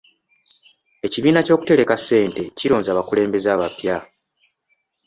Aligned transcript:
Ekibiina 1.05 1.39
ky'okutereka 1.45 1.95
ssente 1.99 2.41
kironze 2.57 2.89
abakulembeze 2.91 3.47
abapya. 3.55 3.97